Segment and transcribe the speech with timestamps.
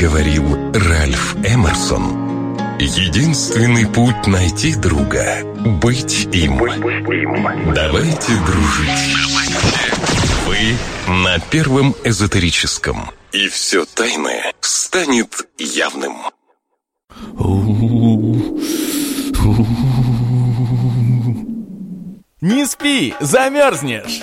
[0.00, 5.44] говорил Ральф Эмерсон, единственный путь найти друга—
[5.82, 6.58] быть им.
[7.74, 9.16] Давайте дружить.
[10.46, 13.10] Вы на первом эзотерическом.
[13.32, 16.16] И все тайное станет явным.
[22.40, 24.22] Не спи, замерзнешь!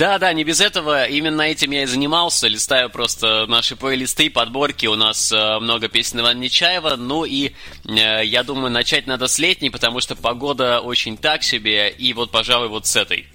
[0.00, 1.04] Да-да, не без этого.
[1.04, 2.48] Именно этим я и занимался.
[2.48, 4.86] Листаю просто наши плейлисты, подборки.
[4.86, 6.96] У нас э, много песен Ивана Нечаева.
[6.96, 7.52] Ну и
[7.84, 11.90] э, я думаю, начать надо с летней, потому что погода очень так себе.
[11.90, 13.26] И вот, пожалуй, вот с этой.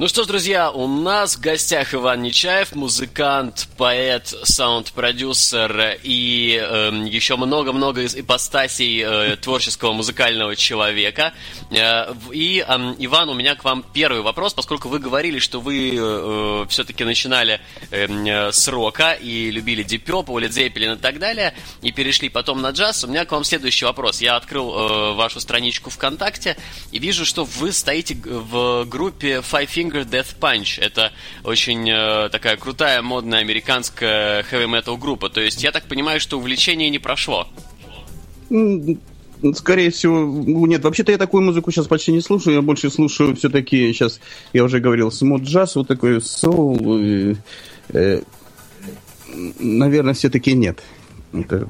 [0.00, 7.06] Ну что ж, друзья, у нас в гостях Иван Нечаев, музыкант, поэт, саунд-продюсер и э,
[7.06, 11.34] еще много-много ипостасей э, творческого музыкального человека.
[11.70, 15.94] Э, и, э, Иван, у меня к вам первый вопрос, поскольку вы говорили, что вы
[15.94, 21.92] э, все-таки начинали э, с рока и любили Deep Purple, Led и так далее, и
[21.92, 23.04] перешли потом на джаз.
[23.04, 24.22] У меня к вам следующий вопрос.
[24.22, 26.56] Я открыл э, вашу страничку ВКонтакте
[26.90, 30.80] и вижу, что вы стоите в группе Five Finger Finger Death Punch.
[30.80, 31.12] Это
[31.44, 35.28] очень э, такая крутая, модная американская metal группа.
[35.28, 37.48] То есть я так понимаю, что увлечение не прошло.
[39.54, 40.84] Скорее всего, нет.
[40.84, 42.56] Вообще-то я такую музыку сейчас почти не слушаю.
[42.56, 44.20] Я больше слушаю все-таки, сейчас
[44.52, 46.98] я уже говорил, смут джаз, вот такой соул.
[47.00, 47.34] Э,
[47.90, 48.22] э,
[49.58, 50.82] наверное, все-таки нет.
[51.32, 51.68] Это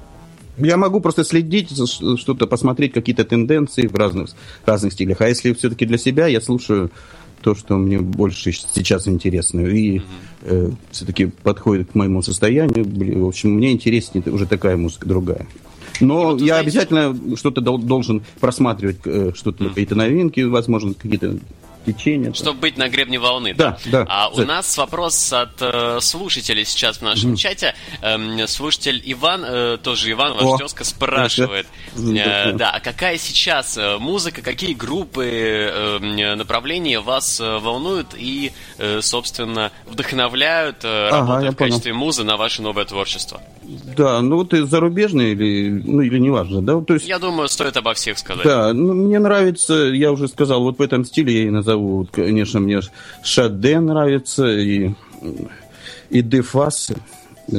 [0.58, 1.70] я могу просто следить,
[2.18, 4.30] что-то посмотреть, какие-то тенденции в разных,
[4.66, 5.20] разных стилях.
[5.20, 6.90] А если все-таки для себя, я слушаю
[7.40, 9.60] то, что мне больше сейчас интересно.
[9.60, 10.02] И
[10.42, 12.84] э, все-таки подходит к моему состоянию.
[13.24, 15.46] В общем, мне интереснее уже такая музыка, другая.
[16.00, 16.68] Но вот, я знаете...
[16.68, 19.68] обязательно что-то должен просматривать, э, что-то, mm-hmm.
[19.68, 21.38] какие-то новинки, возможно, какие-то
[21.84, 22.32] течение.
[22.34, 23.54] Чтобы быть на гребне волны.
[23.54, 24.06] Да, да.
[24.08, 27.36] А у нас вопрос от э, слушателей сейчас в нашем mm.
[27.36, 27.74] чате.
[28.02, 31.66] Эм, слушатель Иван, э, тоже Иван, ваш О, тезка, спрашивает.
[31.96, 39.00] Э, да, а какая сейчас э, музыка, какие группы, э, направления вас волнуют и, э,
[39.00, 42.04] собственно, вдохновляют, э, ага, работая в качестве понял.
[42.04, 43.40] музы на ваше новое творчество?
[43.96, 46.80] Да, ну вот зарубежные или, ну, или неважно, да?
[46.80, 48.44] То есть, я думаю, стоит обо всех сказать.
[48.44, 52.10] Да, ну, мне нравится, я уже сказал, вот в этом стиле я и назову, вот,
[52.10, 52.80] конечно, мне
[53.22, 54.90] Шаде нравится, и,
[56.10, 56.90] и Дефас,
[57.48, 57.54] и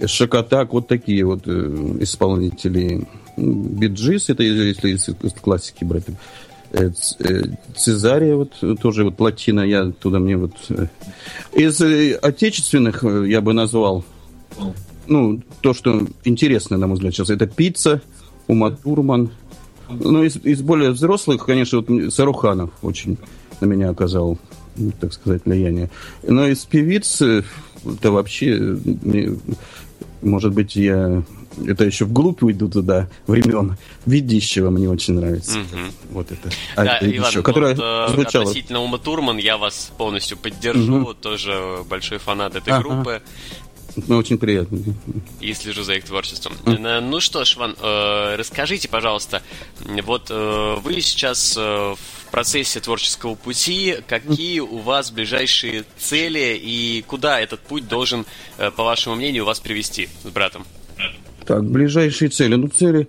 [0.00, 3.06] э, Шакатак, вот такие вот э, исполнители.
[3.36, 5.08] Биджис, это если из,
[5.40, 6.04] классики брать.
[6.72, 6.90] Э,
[7.76, 10.52] Цезария, вот тоже вот плотина, я туда мне вот...
[11.52, 11.80] Из
[12.22, 14.04] отечественных я бы назвал
[15.06, 18.00] ну, то, что интересно, на мой взгляд, сейчас, это пицца,
[18.46, 19.30] Ума Турман.
[20.00, 23.18] Ну, из, из более взрослых, конечно, вот Саруханов очень
[23.60, 24.38] на меня оказал,
[24.76, 25.90] ну, так сказать, влияние.
[26.22, 28.76] Но из певиц, это вообще,
[30.22, 31.22] может быть, я
[31.66, 35.58] это еще вглубь уйду туда времен Ведищева мне очень нравится.
[35.58, 35.78] Угу.
[36.10, 36.50] Вот это.
[36.76, 38.44] А, да, Иван, еще, которая вот, э, звучала.
[38.44, 41.02] относительно Ума Турман я вас полностью поддержу.
[41.02, 41.14] Угу.
[41.14, 42.82] Тоже большой фанат этой ага.
[42.82, 43.22] группы.
[44.08, 44.78] Ну, очень приятно.
[45.40, 46.54] И слежу за их творчеством.
[46.64, 47.00] Mm.
[47.00, 49.42] Ну что ж, Ван, э, расскажите, пожалуйста,
[50.02, 51.96] вот э, вы сейчас в
[52.30, 59.14] процессе творческого пути, какие у вас ближайшие цели и куда этот путь должен, по вашему
[59.14, 60.66] мнению, вас привести с братом?
[61.46, 62.54] Так, ближайшие цели.
[62.54, 63.08] Ну, цели,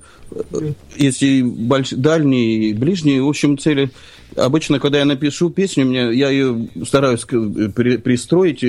[0.95, 1.91] если больш...
[1.91, 3.89] дальние и ближние, в общем, цели...
[4.35, 8.65] Обычно, когда я напишу песню, мне, я ее стараюсь при, пристроить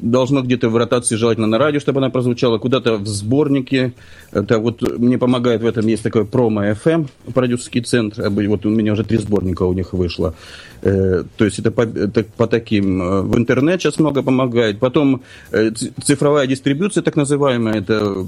[0.00, 3.92] должно где-то в ротации, желательно на радио, чтобы она прозвучала, куда-то в сборнике.
[4.32, 8.28] Это вот мне помогает в этом, есть такой промо FM, продюсерский центр.
[8.28, 10.34] Вот у меня уже три сборника у них вышло.
[10.82, 13.02] Э, то есть это по, это по таким...
[13.02, 14.78] Э, в интернет сейчас много помогает.
[14.78, 15.70] Потом э,
[16.02, 18.26] цифровая дистрибуция, так называемая, это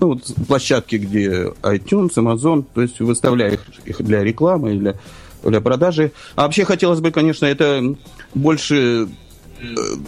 [0.00, 4.94] ну, вот площадки, где iTunes, Amazon, то есть выставляю их для рекламы, для,
[5.42, 6.12] для продажи.
[6.36, 7.96] А вообще хотелось бы, конечно, это
[8.34, 9.08] больше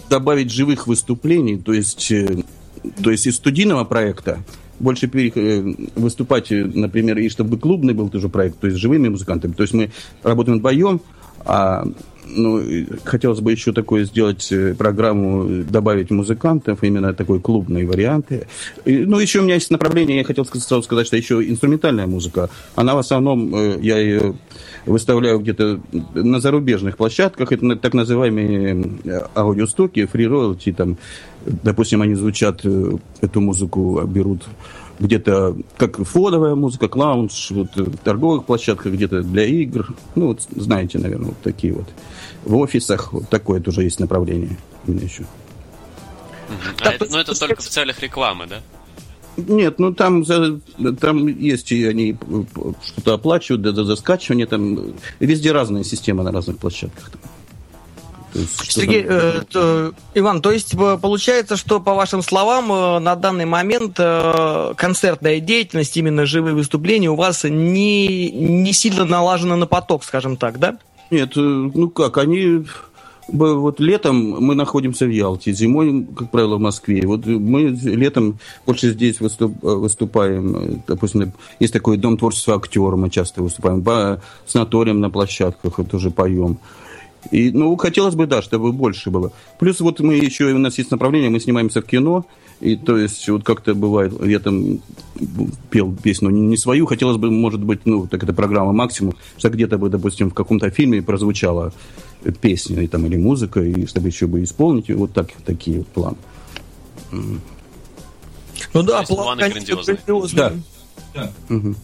[0.08, 2.42] добавить живых выступлений, то есть, э,
[3.02, 4.40] то есть из студийного проекта
[4.78, 5.10] больше.
[5.12, 9.52] Э, выступать, э, например, и чтобы клубный был тоже проект, то есть живыми музыкантами.
[9.52, 9.90] То есть мы
[10.22, 11.00] работаем вдвоем,
[11.44, 11.84] а
[12.36, 12.62] ну,
[13.04, 18.46] хотелось бы еще такое сделать э, программу, добавить музыкантов, именно такой клубные варианты.
[18.84, 22.50] И, ну, еще у меня есть направление, я хотел сразу сказать, что еще инструментальная музыка.
[22.74, 24.34] Она в основном, э, я ее
[24.86, 25.80] выставляю где-то
[26.14, 30.96] на зарубежных площадках, это так называемые э, аудиостоки, royalty, там,
[31.44, 32.64] допустим, они звучат,
[33.20, 34.44] эту музыку берут
[35.00, 39.94] где-то как фоновая музыка, клаунж, вот, в торговых площадках, где-то для игр.
[40.14, 41.86] Ну, вот знаете, наверное, вот такие вот.
[42.44, 45.24] В офисах вот такое тоже есть направление у меня еще.
[46.80, 48.60] А это, но ну, это только в целях рекламы, да?
[49.36, 50.24] Нет, ну там,
[51.00, 52.16] там есть и они
[52.84, 57.10] что-то оплачивают за, за скачивание, там везде разные системы на разных площадках.
[57.10, 57.20] Там.
[58.34, 63.16] Есть, Сергей, э, то, Иван, то есть э, получается, что по вашим словам э, на
[63.16, 69.66] данный момент э, концертная деятельность, именно живые выступления у вас не, не сильно налажена на
[69.66, 70.78] поток, скажем так, да?
[71.10, 72.64] Нет, ну как, они
[73.32, 77.02] вот летом мы находимся в Ялте, зимой, как правило, в Москве.
[77.06, 80.82] Вот мы летом больше здесь выступ, выступаем.
[80.86, 83.82] Допустим, есть такой дом творчества актера, мы часто выступаем.
[83.82, 86.58] По санаториям на площадках тоже поем.
[87.30, 89.32] И, ну, хотелось бы, да, чтобы больше было.
[89.58, 92.24] Плюс вот мы еще, у нас есть направление, мы снимаемся в кино,
[92.60, 94.80] и то есть вот как-то бывает, я там
[95.70, 99.78] пел песню не свою, хотелось бы, может быть, ну, так это программа максимум, что где-то
[99.78, 101.72] бы, допустим, в каком-то фильме прозвучала
[102.40, 106.16] песня и, там, или музыка, и чтобы еще бы исполнить, вот так, такие вот планы.
[108.72, 109.98] Ну да, планы грандиозные.
[110.34, 110.52] Да.
[111.14, 111.32] да.
[111.48, 111.74] Угу.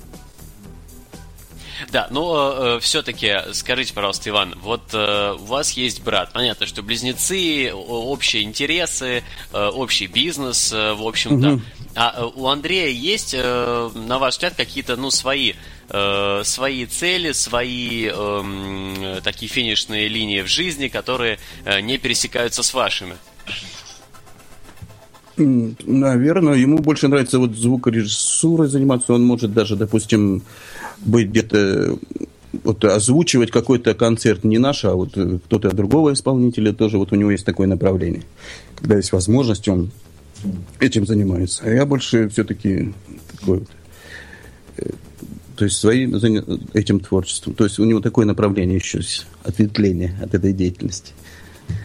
[1.90, 6.32] Да, но э, все-таки скажите, пожалуйста, Иван, вот э, у вас есть брат.
[6.32, 11.55] Понятно, что близнецы, общие интересы, э, общий бизнес, э, в общем-то.
[11.55, 11.62] Угу.
[11.94, 15.55] А э, у Андрея есть, э, на ваш взгляд, какие-то, ну, свои
[15.88, 22.75] э, свои цели, свои э, такие финишные линии в жизни, которые э, не пересекаются с
[22.75, 23.17] вашими?
[25.37, 29.12] Наверное, ему больше нравится вот звукорежиссурой заниматься.
[29.12, 30.43] Он может даже, допустим,
[31.05, 31.99] быть где-то
[32.65, 37.31] вот озвучивать какой-то концерт не наш, а вот кто-то другого исполнителя тоже вот у него
[37.31, 38.23] есть такое направление.
[38.77, 39.91] Когда есть возможность, он
[40.81, 41.65] этим занимается.
[41.65, 42.93] А я больше все-таки
[43.38, 43.69] такой вот,
[44.79, 44.91] э,
[45.56, 46.15] то есть своим
[46.75, 47.55] этим творчеством.
[47.55, 49.00] То есть у него такое направление еще
[49.44, 51.12] ответвление от этой деятельности.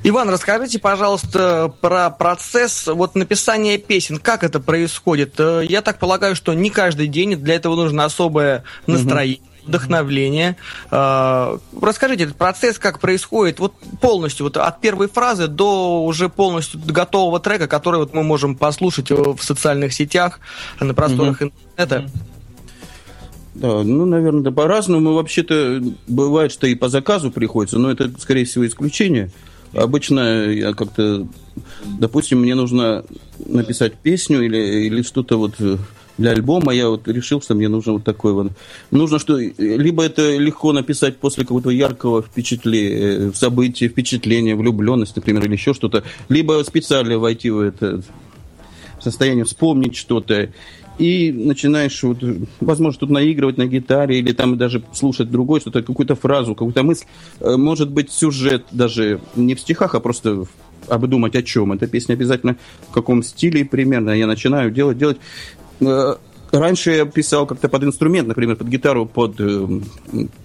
[0.03, 4.17] Иван, расскажите, пожалуйста, про процесс вот написания песен.
[4.17, 5.35] Как это происходит?
[5.39, 9.37] Э, я так полагаю, что не каждый день для этого нужно особое настроение.
[9.41, 10.57] Угу вдохновление.
[10.89, 16.79] Э, расскажите этот процесс, как происходит вот полностью, вот от первой фразы до уже полностью
[16.83, 20.39] готового трека, который вот мы можем послушать в социальных сетях,
[20.79, 21.51] на просторах угу.
[21.77, 22.09] интернета.
[23.53, 25.13] Да, ну, наверное, да по-разному.
[25.13, 29.29] Вообще-то бывает, что и по заказу приходится, но это, скорее всего, исключение.
[29.73, 31.27] Обычно я как-то,
[31.99, 33.03] допустим, мне нужно
[33.45, 35.55] написать песню или, или что-то вот
[36.17, 38.51] для альбома, я вот решил, что мне нужно вот такой вот.
[38.91, 45.45] Нужно, что либо это легко написать после какого-то яркого впечатления, э, события, впечатления, влюбленности, например,
[45.45, 48.03] или еще что-то, либо специально войти в это
[48.99, 50.49] состояние, вспомнить что-то,
[51.01, 52.19] и начинаешь, вот,
[52.59, 57.05] возможно, тут наигрывать на гитаре или там даже слушать другой, что-то, какую-то фразу, какую-то мысль.
[57.39, 60.45] Э, может быть, сюжет даже не в стихах, а просто
[60.87, 61.71] обдумать о чем.
[61.71, 62.55] Эта песня обязательно
[62.89, 64.11] в каком стиле примерно.
[64.11, 65.17] Я начинаю делать, делать.
[66.51, 69.79] Раньше я писал как-то под инструмент, например, под гитару, под, э,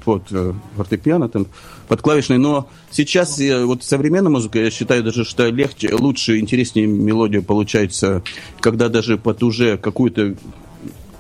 [0.04, 1.46] под э, фортепиано, там,
[1.88, 7.42] под клавишной, но сейчас вот современная музыка, я считаю даже, что легче, лучше, интереснее мелодия
[7.42, 8.22] получается,
[8.60, 10.36] когда даже под уже какую-то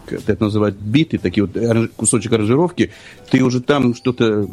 [0.06, 2.92] как это называют, биты, такие вот кусочек аранжировки,
[3.30, 4.48] ты уже там что-то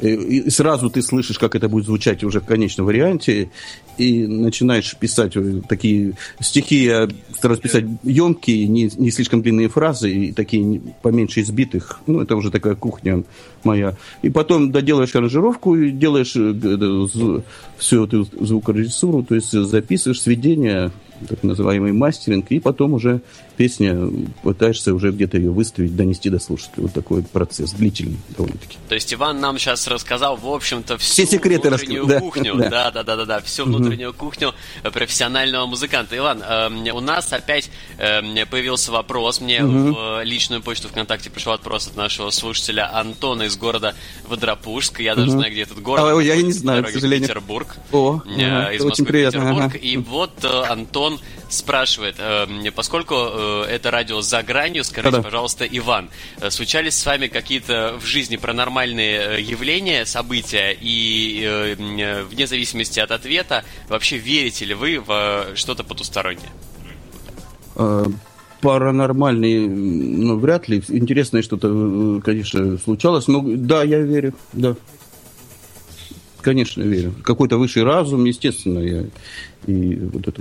[0.00, 3.50] и сразу ты слышишь, как это будет звучать уже в конечном варианте,
[3.98, 5.34] и начинаешь писать
[5.68, 12.00] такие стихи, я стараюсь писать емкие, не, не слишком длинные фразы, и такие поменьше избитых.
[12.06, 13.24] Ну, это уже такая кухня
[13.64, 13.96] моя.
[14.22, 17.40] И потом доделаешь аранжировку, делаешь э,
[17.78, 20.92] всю эту звукорежиссуру, то есть записываешь сведения,
[21.28, 23.20] так называемый мастеринг, и потом уже
[23.56, 24.08] песня
[24.42, 26.84] пытаешься уже где-то ее выставить, донести до слушателя.
[26.84, 28.76] Вот такой процесс, длительный довольно-таки.
[28.88, 32.20] То есть Иван нам сейчас рассказал, в общем-то, всю Все секреты внутреннюю рас...
[32.20, 32.56] кухню.
[32.56, 36.16] Да, да, да, да, да, всю внутреннюю кухню профессионального музыканта.
[36.16, 39.40] Иван, э, у нас опять э, появился вопрос.
[39.40, 43.94] Мне в личную почту ВКонтакте пришел вопрос от нашего слушателя Антона из города
[44.28, 45.00] Водропушск.
[45.00, 46.04] Я даже знаю, где этот город.
[46.04, 47.28] А, я не знаю, к сожалению.
[47.28, 47.76] Петербург.
[47.92, 49.40] О, э, из Москвы очень приятно.
[49.40, 49.76] Петербург.
[49.80, 55.22] И вот э, Антон он спрашивает, э, поскольку э, это радио «За гранью», скажите, Да-да.
[55.22, 56.08] пожалуйста, Иван,
[56.40, 63.64] э, случались с вами какие-то в жизни паранормальные явления, события, и вне зависимости от ответа,
[63.88, 66.50] вообще верите ли вы в что-то потустороннее?
[68.60, 70.82] Паранормальные, ну, вряд ли.
[70.88, 73.28] Интересное что-то, конечно, случалось.
[73.28, 74.76] Но да, я верю, да
[76.46, 77.12] конечно, верю.
[77.24, 79.04] Какой-то высший разум, естественно, я
[79.66, 80.40] и вот это,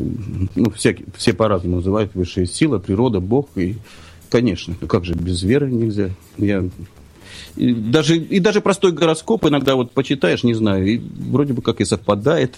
[0.53, 3.77] ну, всякие, все по-разному называют высшая сила, природа, Бог, и,
[4.29, 6.11] конечно, как же без веры нельзя.
[6.37, 6.69] Я
[7.55, 11.79] и даже, и даже простой гороскоп иногда вот почитаешь, не знаю, и вроде бы как
[11.81, 12.55] и совпадает.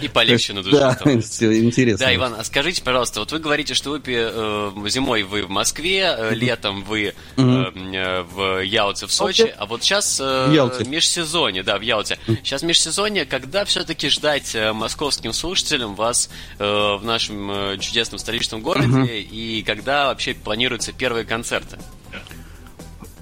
[0.00, 2.06] И полегче на душе Да, все интересно.
[2.06, 6.14] Да, Иван, а скажите, пожалуйста, вот вы говорите, что вы э, зимой вы в Москве,
[6.16, 11.78] э, летом вы э, э, в Ялте, в Сочи, а вот сейчас э, межсезонье, да,
[11.78, 12.18] в Ялте.
[12.26, 18.62] Сейчас межсезонье, когда все-таки ждать э, московским слушателям вас э, в нашем э, чудесном столичном
[18.62, 21.78] городе, и когда вообще планируются первые концерты?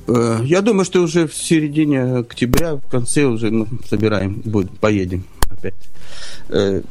[0.09, 5.25] Э, я думаю, что уже в середине октября, в конце уже мы собираем, будет, поедем
[5.51, 5.75] опять.
[6.49, 6.83] Э,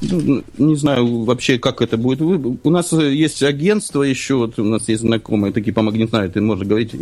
[0.00, 2.20] ну, не знаю вообще, как это будет.
[2.22, 6.66] У нас есть агентство еще, вот у нас есть знакомые, такие по знаю, ты можешь
[6.66, 6.92] говорить,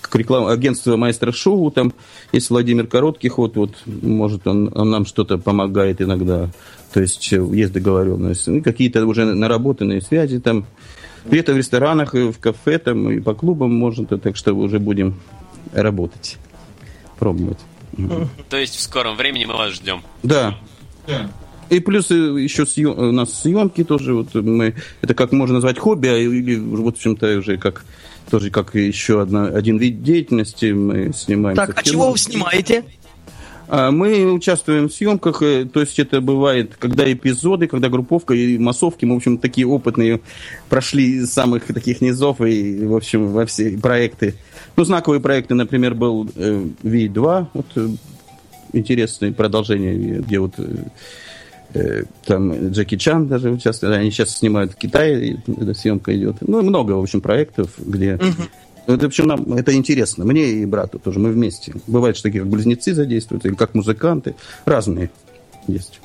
[0.00, 1.92] как реклама, агентство Маэстро Шоу, там
[2.32, 6.48] есть Владимир Коротких, вот, вот может, он, он нам что-то помогает иногда,
[6.92, 8.46] то есть есть договоренность.
[8.46, 10.66] Ну, какие-то уже наработанные связи там,
[11.28, 15.20] где-то в ресторанах, и в кафе, там, и по клубам можно, так что уже будем
[15.72, 16.36] работать,
[17.18, 17.58] пробовать.
[18.48, 20.02] То есть в скором времени мы вас ждем.
[20.22, 20.58] Да.
[21.06, 21.30] да.
[21.68, 25.78] И плюс э, еще съем, у нас съемки тоже, вот мы, это как можно назвать
[25.78, 27.84] хобби, а или вот, в общем-то, уже как
[28.30, 31.56] тоже как еще одна, один вид деятельности мы снимаем.
[31.56, 32.84] Так, а чего вы снимаете?
[33.68, 38.58] А, мы участвуем в съемках, э, то есть это бывает, когда эпизоды, когда групповка и
[38.58, 40.20] массовки, мы, в общем, такие опытные,
[40.68, 44.34] прошли из самых таких низов и, в общем, во все проекты.
[44.76, 47.88] Ну, знаковые проекты, например, был э, V2, вот э,
[48.72, 50.54] интересное продолжение, где вот
[52.24, 56.36] там Джеки Чан даже участвует, они сейчас снимают в Китае, эта съемка идет.
[56.40, 58.48] Ну, много, в общем, проектов, где uh-huh.
[58.86, 60.24] Это, в общем, нам это интересно.
[60.24, 61.18] Мне и брату тоже.
[61.18, 61.74] Мы вместе.
[61.86, 64.36] Бывает, что такие как близнецы задействуют, или как музыканты.
[64.64, 65.10] Разные
[65.66, 66.00] есть.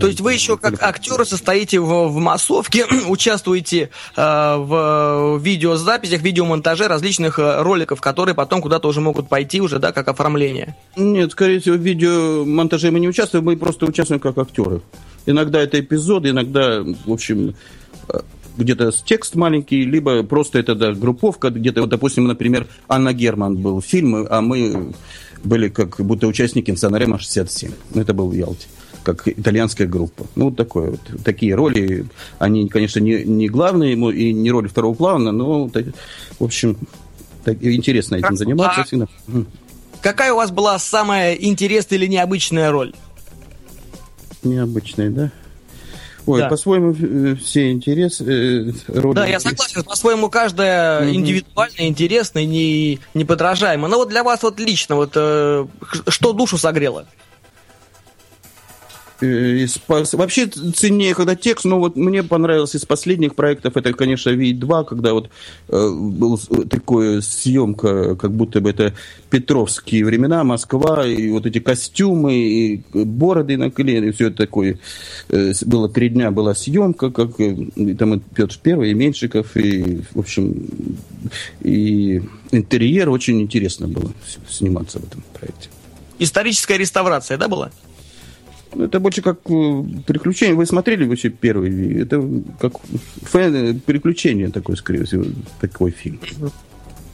[0.00, 6.86] То есть вы еще как актеры состоите в, в массовке, участвуете э, в видеозаписях, видеомонтаже
[6.86, 10.76] различных э, роликов, которые потом куда-то уже могут пойти уже, да, как оформление?
[10.96, 14.82] Нет, скорее всего, в видеомонтаже мы не участвуем, мы просто участвуем как актеры.
[15.26, 17.56] Иногда это эпизоды, иногда, в общем,
[18.08, 18.20] э,
[18.56, 23.80] где-то текст маленький, либо просто это да, групповка, где-то, вот, допустим, например, Анна Герман был
[23.80, 24.92] фильм, а мы
[25.44, 27.72] были как будто участники Санрема 67.
[27.94, 28.66] Это был в Ялте
[29.02, 30.26] как итальянская группа.
[30.36, 31.00] Ну, вот такое вот.
[31.24, 32.06] Такие роли,
[32.38, 36.76] они, конечно, не, не главные и не роли второго плана, но, в общем,
[37.44, 38.84] так, интересно этим заниматься.
[39.02, 39.06] А
[40.00, 42.94] какая у вас была самая интересная или необычная роль?
[44.42, 45.32] Необычная, да?
[46.26, 46.48] Ой, да.
[46.48, 48.24] по-своему э, все интересы.
[48.24, 49.16] Э, роли...
[49.16, 49.82] Да, я согласен.
[49.82, 51.14] По-своему каждая mm-hmm.
[51.14, 53.88] индивидуально интересная, не неподражаема.
[53.88, 55.66] Но вот для вас вот лично вот э,
[56.08, 57.06] что душу согрело?
[59.22, 64.84] Э, вообще ценнее, когда текст, но вот мне понравился из последних проектов, это, конечно, Ви-2,
[64.84, 65.30] когда вот
[65.68, 66.38] э, был
[66.68, 68.94] такое съемка, как будто бы это
[69.30, 74.80] Петровские времена, Москва, и вот эти костюмы, и бороды на колени, и все это такое.
[75.28, 77.54] Э, было три дня была съемка, как э,
[77.96, 80.68] там и Петр Первый, и Меньшиков, и, в общем,
[81.60, 84.12] и интерьер очень интересно было
[84.48, 85.68] сниматься в этом проекте.
[86.18, 87.70] Историческая реставрация, да, была?
[88.78, 90.54] Это больше как э, приключение.
[90.54, 92.02] Вы смотрели вообще первый?
[92.02, 92.22] Это
[92.60, 92.72] как
[93.22, 95.24] фэн, приключение такое, скорее всего,
[95.60, 96.20] такой фильм.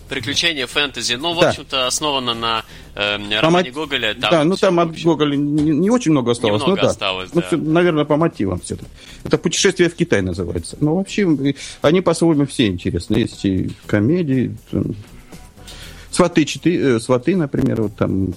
[0.08, 1.14] Приключение фэнтези.
[1.14, 1.50] Ну, в да.
[1.50, 4.14] общем-то, основано на э, романе по Гоголя.
[4.14, 6.62] Там да, ну там от Гоголя не, не очень много осталось.
[6.62, 6.90] Немного ну, да.
[6.90, 7.48] осталось, ну, да.
[7.50, 8.84] Ну, все, наверное, по мотивам все это.
[9.24, 10.78] Это «Путешествие в Китай» называется.
[10.80, 13.16] Но вообще, они по-своему все интересны.
[13.16, 14.94] Есть и комедии, там,
[16.10, 18.32] «Сваты 4», э, «Сваты», например, вот там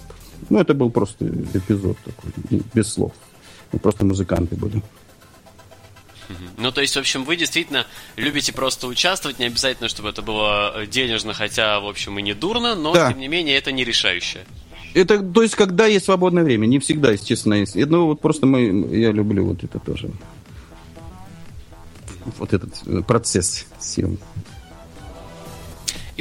[0.50, 2.32] ну, это был просто эпизод такой,
[2.74, 3.14] без слов.
[3.72, 4.82] Мы просто музыканты были.
[6.58, 10.74] Ну, то есть, в общем, вы действительно любите просто участвовать, не обязательно, чтобы это было
[10.76, 13.12] э, денежно, хотя, в общем, и не дурно, но, да.
[13.12, 14.46] тем не менее, это не решающее.
[14.94, 17.76] Это, то есть, когда есть свободное время, не всегда, естественно, есть.
[17.76, 18.62] Ну, вот просто мы,
[18.96, 20.10] я люблю вот это тоже.
[22.38, 24.22] Вот этот э, процесс съемки.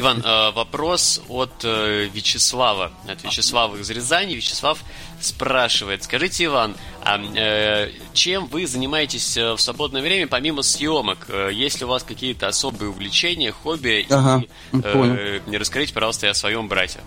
[0.00, 4.34] Иван, э, вопрос от э, Вячеслава, от Вячеслава из Рязани.
[4.34, 4.78] Вячеслав
[5.20, 11.28] спрашивает, скажите, Иван, А, э, чем вы занимаетесь в свободное время, помимо съемок?
[11.52, 14.06] Есть ли у вас какие-то особые увлечения, хобби?
[14.10, 14.42] Ага,
[14.72, 17.00] и, э, расскажите, пожалуйста, и о своем брате.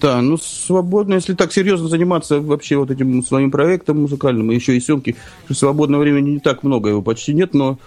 [0.00, 4.76] Да, ну свободно, если так серьезно заниматься вообще вот этим своим проектом музыкальным, и еще
[4.76, 5.16] и съемки,
[5.52, 7.78] свободного времени не так много, его почти нет, но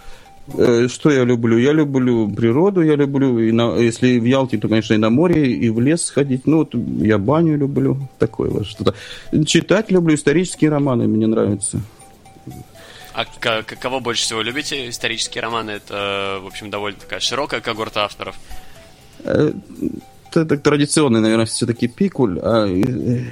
[0.87, 1.57] что я люблю?
[1.57, 5.51] Я люблю природу, я люблю, и на, если в Ялте, то, конечно, и на море,
[5.51, 8.93] и в лес ходить, ну, вот я баню люблю, такое вот что-то.
[9.45, 11.79] Читать люблю, исторические романы мне нравятся.
[13.13, 13.25] А
[13.63, 14.89] кого больше всего любите?
[14.89, 18.35] Исторические романы это, в общем, довольно такая широкая когорта авторов.
[19.23, 19.51] Э,
[20.29, 22.39] Это так традиционный, наверное, все-таки Пикуль.
[22.41, 23.23] А э,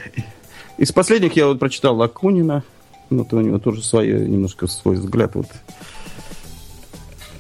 [0.77, 2.63] из последних я вот прочитал Лакунина.
[3.09, 5.33] Вот у него тоже свое, немножко свой взгляд.
[5.35, 5.47] Вот.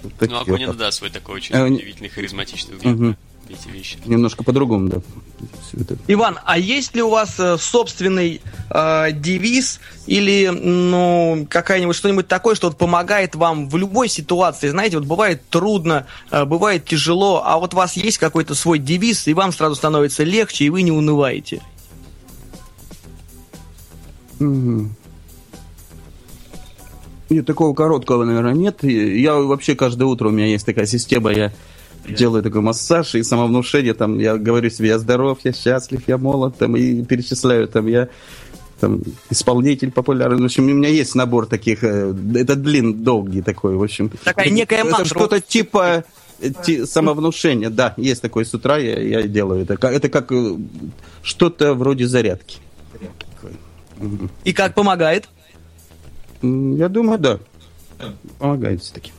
[0.03, 0.77] Ну, такие Акунин, вот.
[0.77, 3.17] да, свой такой очень не- удивительный, харизматичный взгляд на
[3.49, 3.97] эти вещи.
[4.05, 5.01] Немножко по-другому, да.
[6.07, 12.55] Иван, а есть ли у вас э, собственный э, девиз или ну какая-нибудь что-нибудь такое,
[12.55, 14.69] что вот помогает вам в любой ситуации?
[14.69, 19.27] Знаете, вот бывает трудно, э, бывает тяжело, а вот у вас есть какой-то свой девиз,
[19.27, 21.61] и вам сразу становится легче, и вы не унываете.
[24.39, 24.95] Мгм.
[27.29, 28.83] Нет, такого короткого, наверное, нет.
[28.83, 31.51] Я вообще каждое утро у меня есть такая система, я
[32.07, 36.57] делаю такой массаж и самовнушение, там, я говорю себе, я здоров, я счастлив, я молод,
[36.57, 38.09] там, и перечисляю, там, я
[38.79, 40.41] там, исполнитель популярный.
[40.41, 44.09] В общем, у меня есть набор таких, э, это длин, долгий такой, в общем.
[44.23, 46.05] Такая некая Это что-то типа
[46.39, 49.73] э, самовнушения, да, есть такое с утра, я, я делаю это.
[49.87, 50.55] Это как э,
[51.21, 52.57] что-то вроде зарядки.
[54.45, 55.27] И как помогает?
[56.41, 57.39] Я думаю, да.
[58.39, 59.11] Помогает все-таки.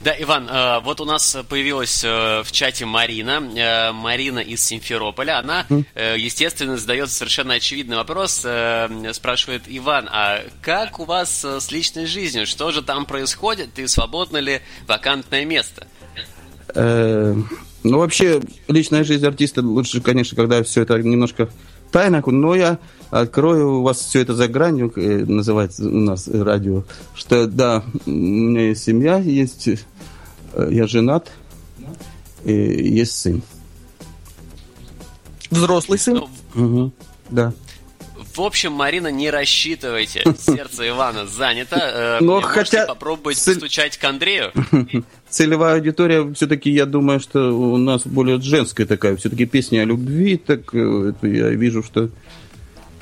[0.00, 5.40] Да, Иван, э, вот у нас появилась э, в чате Марина, э, Марина из Симферополя.
[5.40, 5.66] Она,
[5.96, 8.46] естественно, задает совершенно очевидный вопрос,
[9.12, 12.46] спрашивает, Иван, а как у вас с личной жизнью?
[12.46, 15.86] Что же там происходит и свободно ли вакантное место?
[16.74, 21.48] Ну, вообще, личная жизнь артиста лучше, конечно, когда все это немножко
[21.90, 22.78] тайна, но я
[23.10, 28.10] открою у вас все это за гранью, э, называется у нас радио, что да, у
[28.10, 31.30] меня есть семья, есть, э, я женат,
[32.44, 33.42] и есть сын.
[35.50, 36.24] Взрослый сын?
[36.54, 36.92] Мгм.
[37.30, 37.52] Да.
[38.36, 40.22] В общем, Марина, не рассчитывайте.
[40.38, 41.76] Сердце Ивана занято.
[41.76, 44.52] Э, Но хотя- попробовать цель- постучать к Андрею.
[45.28, 50.36] Целевая аудитория, все-таки, я думаю, что у нас более женская такая, все-таки песни о любви,
[50.36, 52.08] так э, это я вижу, что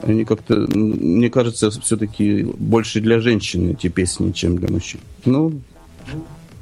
[0.02, 5.00] они как-то, мне кажется, все-таки больше для женщин эти песни, чем для мужчин.
[5.24, 5.60] Ну,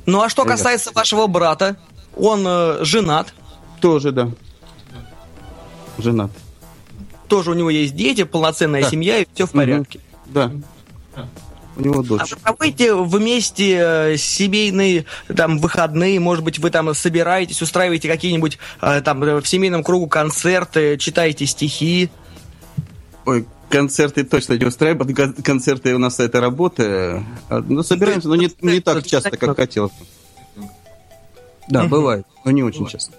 [0.06, 1.76] Ну а что касается вашего брата,
[2.16, 3.32] он э, женат,
[3.80, 4.30] тоже, да.
[5.98, 6.30] Женат.
[7.32, 8.90] Тоже у него есть дети, полноценная Да.
[8.90, 10.00] семья, и все в порядке.
[10.26, 10.52] Да.
[11.78, 12.30] У него А дочь.
[12.30, 19.00] вы проводите вместе э, семейные там выходные, может быть, вы там собираетесь, устраиваете какие-нибудь э,
[19.00, 22.10] там э, в семейном кругу концерты, читаете стихи.
[23.24, 25.16] Ой, концерты точно не устраивают.
[25.16, 27.24] Кон- Концерты у нас это работа.
[27.48, 29.92] А, Ну, собираемся, но не, не так часто, как хотелось.
[31.70, 33.14] Да, бывает, но не очень часто.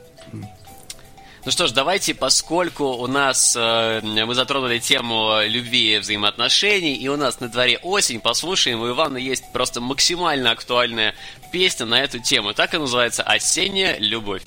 [1.46, 7.10] Ну что ж, давайте, поскольку у нас э, мы затронули тему любви и взаимоотношений, и
[7.10, 11.14] у нас на дворе осень, послушаем, у Ивана есть просто максимально актуальная
[11.52, 12.54] песня на эту тему.
[12.54, 14.44] Так и называется «Осенняя любовь».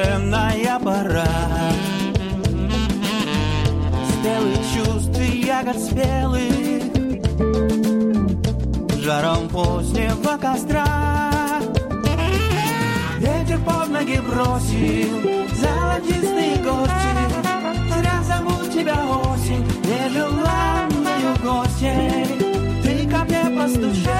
[0.00, 1.24] Драгоценная пора.
[4.08, 6.90] Спелых чувств ягод спелых.
[9.02, 10.86] Жаром позднего костра
[13.18, 17.20] Ветер под ноги бросил Золотистые гости
[17.88, 22.26] Зря зовут тебя осень Нежеланную гостей
[22.82, 24.19] Ты ко мне постучала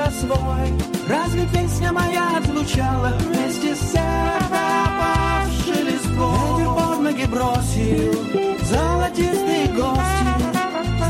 [0.00, 0.72] тебя свой.
[1.08, 6.58] Разве песня моя отлучала Вместе с опавшей листвой?
[6.58, 8.14] Ветер под ноги бросил
[8.64, 10.30] Золотистые гости.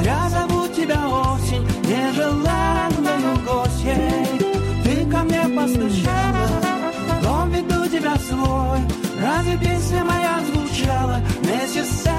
[0.03, 6.48] Зря зовут тебя осень Нежеланную гостей Ты ко мне постучала
[7.22, 8.81] Дом веду тебя свой.
[9.20, 12.10] Разве песня моя звучала Вместе с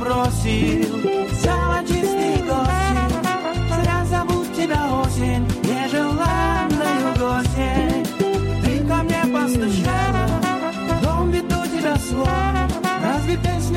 [0.00, 0.98] Бросил
[1.42, 3.00] Золотистые гости
[3.68, 8.00] Зря зовут тебя осень Нежеланную гостьей
[8.70, 10.26] ты ко мне постучала,
[11.02, 12.26] дом веду тебя свой.
[13.02, 13.69] Разве песня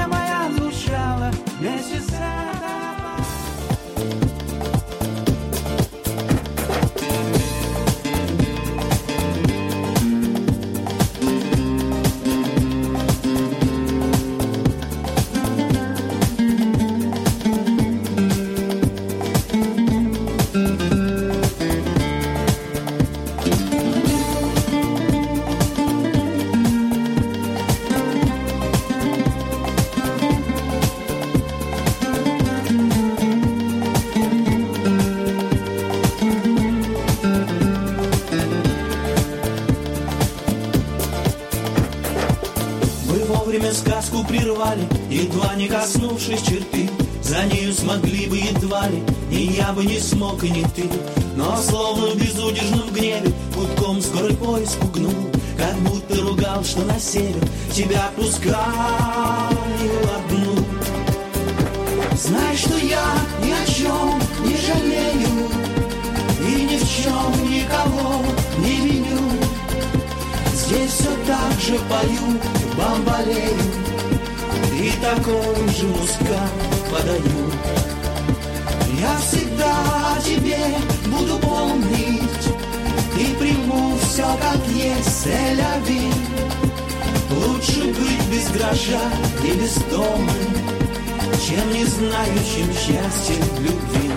[45.63, 46.89] не коснувшись черты.
[47.21, 50.89] За нею смогли бы едва ли, ни я бы не смог, и не ты.
[51.37, 57.47] Но словно в безудержном гневе, гудком скорый поезд пугнул, как будто ругал, что на север
[57.71, 58.57] тебя отпускаю
[60.17, 60.65] одну.
[62.17, 63.05] Знай, что я
[63.41, 65.49] ни о чем не жалею,
[66.41, 68.21] и ни в чем никого
[68.57, 69.21] не виню.
[70.53, 72.37] Здесь все так же пою,
[72.75, 73.83] бомбалею
[74.83, 76.51] И такой же мускат
[76.91, 77.49] подаю
[78.99, 79.73] Я всегда
[80.25, 80.57] тебе
[81.05, 82.45] буду помнить
[83.17, 86.11] И приму все как есть, селяви
[87.31, 88.99] Лучше быть без гроша
[89.45, 90.33] и без дома
[91.47, 94.11] Чем не знающим счастья любви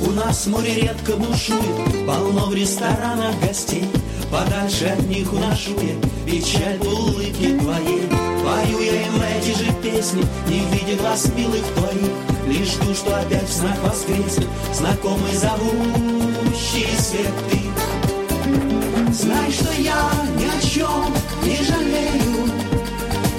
[0.00, 3.84] у нас море редко бушует, полно в ресторанах гостей.
[4.32, 8.27] Подальше от них уношу я печаль улыбки твоей.
[8.48, 12.12] Пою я им эти же песни, не видя глаз милых твоих.
[12.46, 19.12] Лишь жду, что опять в снах воскреснет знакомый зовущий свет ты.
[19.12, 22.50] Знай, что я ни о чем не жалею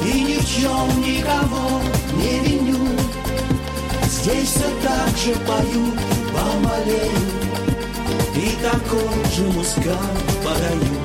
[0.06, 1.82] И ни в чем никого
[2.16, 2.78] не виню
[4.04, 5.94] Здесь все так же пою,
[6.34, 7.12] бомбалею
[8.36, 9.98] И такой же мускат
[10.44, 10.98] подаю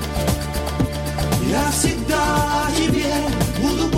[1.49, 3.15] Я всегда тебе
[3.63, 3.94] буду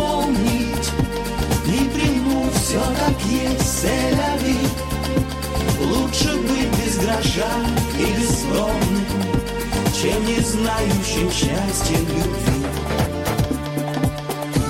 [3.60, 4.58] селяви
[5.80, 7.52] Лучше быть без гроша
[7.98, 9.06] и бескромным
[10.00, 12.66] Чем не знающим счастья любви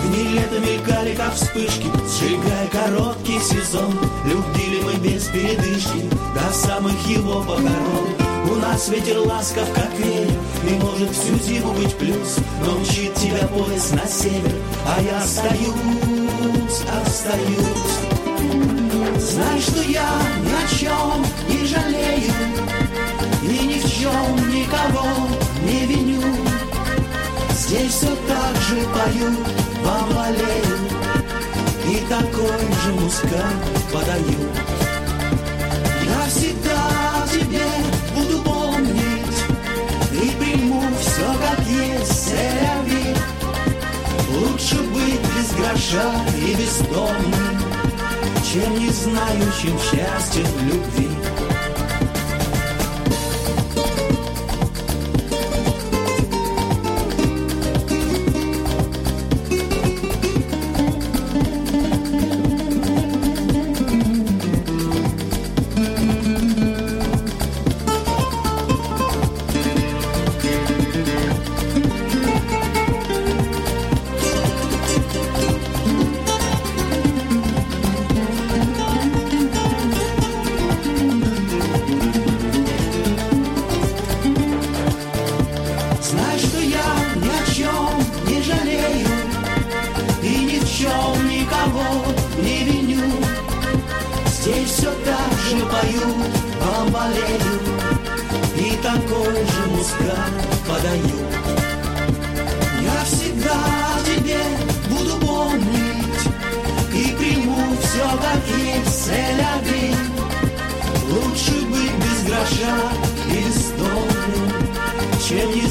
[0.07, 3.93] Дни лета мелькали, как вспышки, сжигая короткий сезон.
[4.25, 8.27] Любили мы без передышки до самых его похорон.
[8.51, 10.33] У нас ветер ласков, как ветер,
[10.71, 12.37] и может всю зиму быть плюс.
[12.65, 14.53] Но мчит тебя поезд на север,
[14.87, 17.96] а я остаюсь, остаюсь.
[19.29, 20.09] Знай, что я
[20.45, 22.33] ни о чем не жалею,
[23.43, 25.29] и ни в чем никого
[25.65, 26.23] не виню.
[27.51, 29.35] Здесь все так же пою,
[29.85, 30.79] бомбалею
[31.91, 33.57] И такой же мускат
[33.93, 34.49] подаю.
[36.05, 37.67] Я всегда тебе
[38.15, 39.39] буду помнить
[40.13, 42.35] И приму все как есть,
[44.31, 47.66] Лучше быть гроша и бездомным,
[48.57, 51.46] чем не знающим счастья в любви.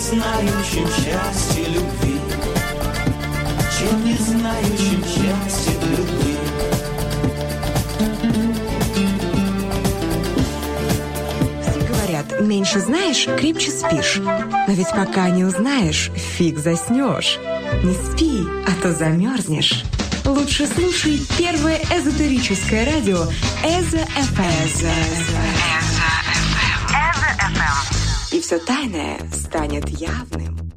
[0.05, 2.19] Знающим счастья любви,
[3.75, 6.37] чем не знающим счастья любви.
[11.89, 14.17] Говорят, меньше знаешь, крепче спишь.
[14.17, 17.39] Но ведь пока не узнаешь, фиг заснешь.
[17.83, 19.83] Не спи, а то замерзнешь.
[20.23, 23.23] Лучше слушай первое эзотерическое радио
[23.63, 25.64] Эзо ФМ.
[25.64, 25.64] И
[28.45, 30.71] все тайное станет явным.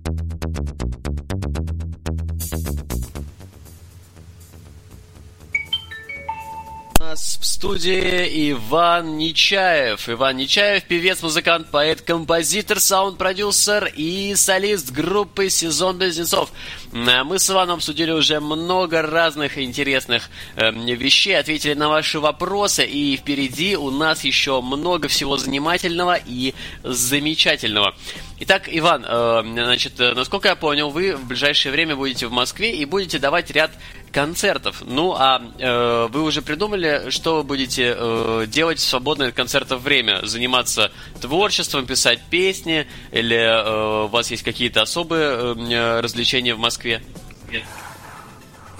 [6.99, 10.09] У нас в студии Иван Нечаев.
[10.09, 16.51] Иван Нечаев, певец, музыкант, поэт, композитор, саунд-продюсер и солист группы «Сезон Близнецов».
[16.93, 22.87] А Мы с Иваном обсудили уже много разных интересных э, вещей, ответили на ваши вопросы,
[22.87, 27.95] и впереди у нас еще много всего занимательного и замечательного.
[28.41, 32.75] Итак, Иван, э, значит, э, насколько я понял, вы в ближайшее время будете в Москве
[32.77, 33.73] и будете давать ряд
[34.13, 34.83] концертов.
[34.87, 39.83] Ну, а э, вы уже придумали, что вы будете э, делать в свободное от концертов
[39.83, 40.21] время?
[40.25, 42.87] Заниматься творчеством, писать песни?
[43.13, 46.78] Или э, у вас есть какие-то особые э, развлечения в Москве?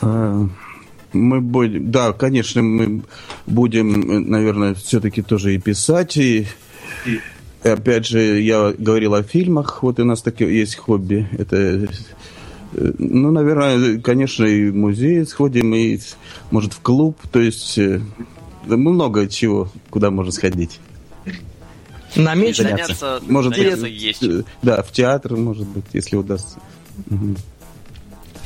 [0.01, 0.47] А,
[1.13, 3.03] Мы будем, да, конечно, мы
[3.47, 6.47] будем, наверное, все-таки тоже и писать, и,
[7.07, 11.87] и опять же, я говорил о фильмах, вот у нас такие есть хобби, это, э,
[12.99, 15.99] ну, наверное, конечно, и в музей сходим, и,
[16.51, 18.01] может, в клуб, то есть э,
[18.67, 20.79] много чего, куда можно сходить.
[22.17, 22.71] Намечено.
[22.71, 24.23] Заняться, Может заняться быть, есть.
[24.23, 26.59] э, да, в театр, может быть, если удастся.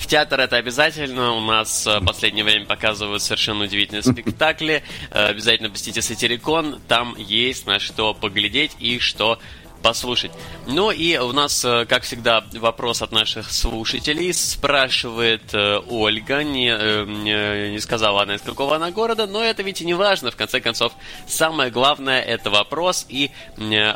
[0.03, 1.33] В театр это обязательно.
[1.35, 4.83] У нас э, в последнее время показывают совершенно удивительные спектакли.
[5.13, 6.81] Э, Обязательно посетите Сатирикон.
[6.89, 9.39] Там есть на что поглядеть и что
[9.83, 10.31] послушать.
[10.67, 14.33] Ну и у нас, э, как всегда, вопрос от наших слушателей.
[14.33, 19.63] Спрашивает э, Ольга, не, э, не- не сказала она из какого она города, но это
[19.63, 20.31] ведь и не важно.
[20.31, 20.93] В конце концов,
[21.27, 23.31] самое главное это вопрос и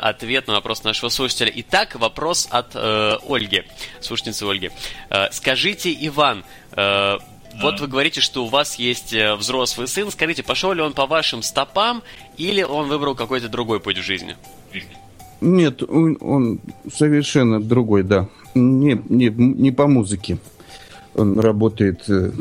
[0.01, 1.51] ответ на вопрос нашего слушателя.
[1.55, 3.63] Итак, вопрос от э, Ольги,
[4.01, 4.71] слушательницы Ольги.
[5.09, 7.17] Э, скажите, Иван, э,
[7.61, 10.11] вот вы говорите, что у вас есть взрослый сын.
[10.11, 12.03] Скажите, пошел ли он по вашим стопам
[12.37, 14.35] или он выбрал какой-то другой путь в жизни?
[15.41, 16.59] Нет, он, он
[16.91, 18.27] совершенно другой, да.
[18.55, 20.39] Не, не, не по музыке.
[21.13, 22.31] Он работает, э,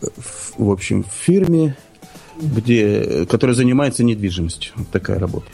[0.00, 1.76] в, общем, в фирме,
[2.40, 4.72] где, которая занимается недвижимостью.
[4.76, 5.46] Вот такая работа.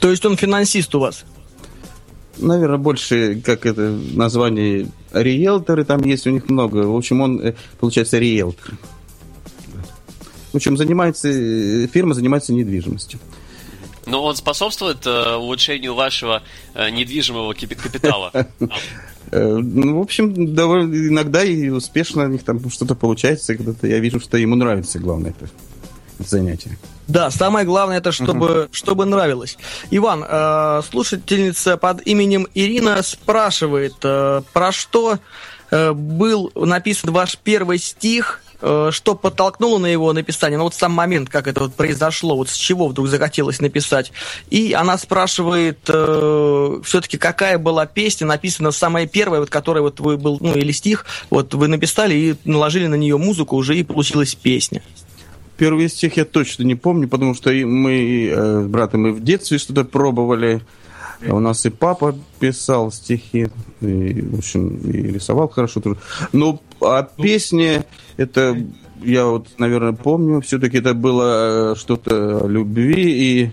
[0.00, 1.24] То есть он финансист у вас?
[2.38, 6.86] Наверное, больше, как это название, риэлторы там есть у них много.
[6.86, 8.76] В общем, он, э, получается, риэлтор.
[10.52, 13.18] В общем, занимается, э, фирма занимается недвижимостью.
[14.06, 16.42] Но он способствует э, улучшению вашего
[16.74, 18.30] э, недвижимого капи- капитала.
[19.32, 23.98] Э, Ну, в общем, довольно иногда и успешно у них там что-то получается, когда-то я
[23.98, 25.50] вижу, что ему нравится, главное, это
[26.20, 26.78] занятие.
[27.08, 29.58] Да, самое главное это чтобы, чтобы нравилось.
[29.90, 35.18] Иван, э, слушательница под именем Ирина спрашивает, э, про что
[35.72, 41.28] э, был написан ваш первый стих, что подтолкнуло на его написание, ну вот сам момент,
[41.28, 44.12] как это вот произошло, вот с чего вдруг захотелось написать.
[44.50, 50.38] И она спрашивает, все-таки какая была песня написана самая первая, вот которая вот вы был,
[50.40, 54.82] ну или стих, вот вы написали и наложили на нее музыку уже и получилась песня.
[55.56, 59.58] Первый стих я точно не помню, потому что мы э, с братом и в детстве
[59.58, 60.60] что-то пробовали.
[61.28, 63.48] У нас и папа писал стихи,
[63.80, 65.96] и, в общем, и рисовал хорошо тоже.
[66.32, 67.82] Но а песни,
[68.16, 68.56] это
[69.02, 73.52] я вот, наверное, помню, все-таки это было э, что-то о любви,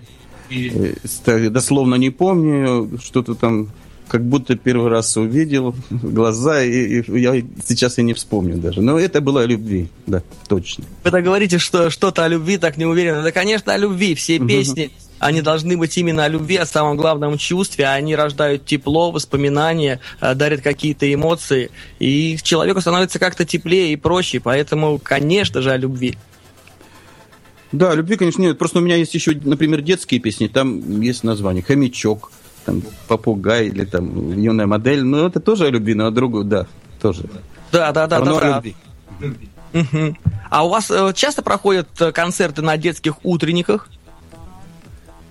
[0.50, 0.94] и,
[1.30, 3.68] и дословно не помню, что-то там
[4.08, 8.80] как будто первый раз увидел глаза, и, и я сейчас я не вспомню даже.
[8.80, 10.84] Но это было о любви, да, точно.
[11.04, 13.22] Вы так говорите, что что-то о любви, так не уверенно.
[13.22, 14.14] Да, конечно, о любви.
[14.14, 14.90] Все песни,
[15.24, 17.86] они должны быть именно о любви, о самом главном чувстве.
[17.86, 21.70] Они рождают тепло, воспоминания, э, дарят какие-то эмоции.
[21.98, 24.38] И человеку становится как-то теплее и проще.
[24.38, 26.18] Поэтому, конечно же, о любви.
[27.72, 28.58] Да, любви, конечно, нет.
[28.58, 30.46] Просто у меня есть еще, например, детские песни.
[30.46, 32.30] Там есть название «Хомячок»,
[32.66, 35.04] там попугай или там юная модель.
[35.04, 36.66] Ну, это тоже о любви, но о другую, да,
[37.00, 37.22] тоже.
[37.72, 38.40] Да, да, да, Равно да.
[38.40, 38.56] да.
[38.56, 38.76] любви.
[39.72, 40.18] Мгм.
[40.50, 43.88] А у вас э, часто проходят э, концерты на детских утренниках?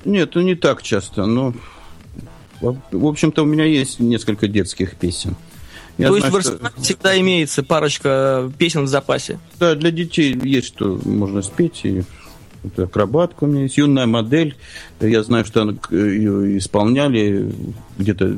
[0.06, 1.54] Нет, ну не так часто, но...
[2.62, 5.36] В общем-то, у меня есть несколько детских песен.
[5.98, 9.38] Я То есть знаю, в что- всегда имеется парочка песен в запасе.
[9.60, 11.82] Да, для детей есть что можно спеть.
[11.84, 12.04] И
[12.64, 14.56] вот акробатка у меня есть, юная модель.
[15.02, 17.54] Я знаю, что она- ее исполняли
[17.98, 18.38] где-то,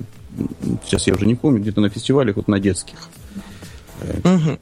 [0.86, 2.98] сейчас я уже не помню, где-то на фестивалях, вот на детских.
[4.24, 4.60] Мгм.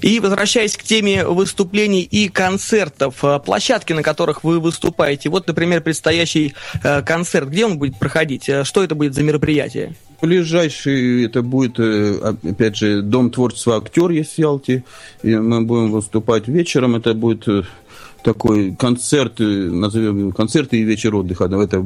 [0.00, 5.80] И возвращаясь к теме выступлений и концертов, э, площадки, на которых вы выступаете, вот, например,
[5.80, 9.94] предстоящий э, концерт, где он будет проходить, Э, что это будет за мероприятие?
[10.22, 14.82] Ближайший это будет, опять же, Дом творчества «Актер» есть в Ялте.
[15.22, 16.96] И мы будем выступать вечером.
[16.96, 17.46] Это будет
[18.24, 21.44] такой концерт, назовем его концерт и вечер отдыха.
[21.44, 21.84] Это,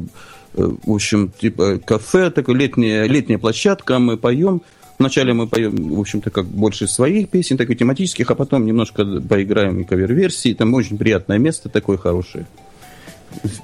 [0.55, 4.62] в общем, типа кафе, такая летняя, летняя площадка, мы поем.
[5.01, 9.03] Вначале мы поем, в общем-то, как больше своих песен, так и тематических, а потом немножко
[9.03, 10.53] поиграем и кавер-версии.
[10.53, 12.47] Там очень приятное место такое хорошее.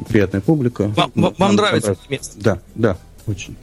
[0.09, 0.89] Приятная публика.
[0.97, 2.41] Вам, вам- нравится это место?
[2.41, 2.97] Да, да,
[3.27, 3.55] очень.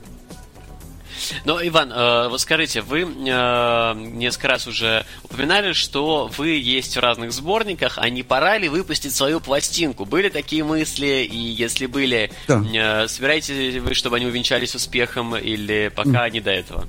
[1.46, 7.00] Но, Иван, э, вот скажите, вы э, несколько раз уже упоминали, что вы есть в
[7.00, 10.06] разных сборниках, а не пора ли выпустить свою пластинку?
[10.06, 12.64] Были такие мысли, и если были, Да.
[12.72, 16.86] э, собираетесь ли вы, чтобы они увенчались успехом, или пока не до этого?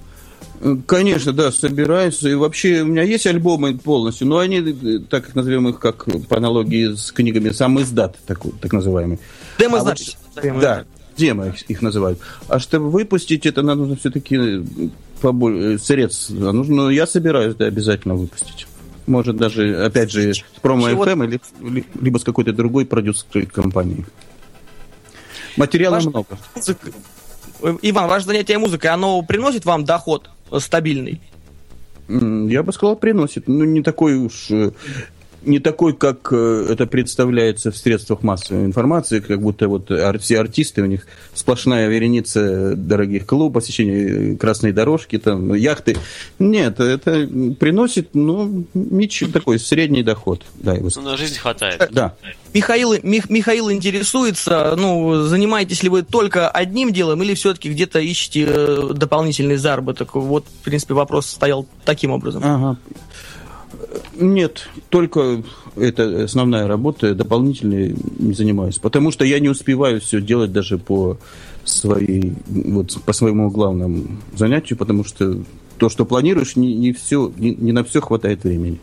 [0.87, 2.23] Конечно, да, собираюсь.
[2.23, 6.07] И вообще у меня есть альбомы полностью, но они, э, так как назовем их, как
[6.29, 9.19] по аналогии с книгами, сам издат, такой, так называемый.
[9.59, 10.17] Демо-запись.
[10.37, 10.85] А вот- да,
[11.17, 12.19] демо их, их называют.
[12.49, 14.63] А чтобы выпустить это, надо нужно все-таки
[15.21, 16.31] побольше средств.
[16.31, 18.67] А нужно, ну, я собираюсь, да, обязательно выпустить.
[19.07, 21.41] Может, даже, опять же, с промо FM или,
[21.75, 24.07] ли- либо с какой-то другой продюсерской компанией.
[25.59, 26.39] Материала Ваш- много.
[27.63, 31.21] Э, Иван, ваше занятие музыкой, оно приносит вам доход э, стабильный?
[32.09, 33.49] Я бы сказал, приносит.
[33.49, 34.51] Ну, не такой уж...
[35.45, 40.39] э, Не такой, как э, это представляется в средствах массовой информации, как будто вот все
[40.41, 45.97] артисты, у них сплошная вереница дорогих клубов, посещение э, красной дорожки, там, яхты.
[46.39, 47.29] Нет, это
[47.59, 50.43] приносит, ну, ничего, такой средний доход.
[50.55, 51.89] Да, бы Ну, на жизнь хватает.
[51.93, 52.15] да.
[52.53, 58.47] Михаил, Мих- Михаил интересуется, ну, занимаетесь ли вы только одним делом или все-таки где-то ищете
[58.49, 60.15] э, дополнительный заработок?
[60.15, 62.43] Вот, в принципе, вопрос стоял таким образом.
[62.45, 62.77] Ага.
[64.17, 65.43] Нет, только
[65.77, 68.79] это основная работа, дополнительной не занимаюсь.
[68.79, 71.19] Потому что я не успеваю все делать даже по
[71.65, 75.39] своей, вот, по своему главному занятию, потому что
[75.79, 78.79] то, что планируешь, не, не все, не, не на все хватает времени.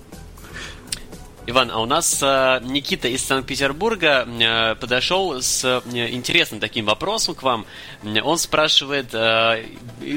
[1.48, 7.34] Иван, а у нас э, Никита из Санкт-Петербурга э, подошел с э, интересным таким вопросом
[7.34, 7.66] к вам.
[8.04, 9.64] М, Он спрашивает, э,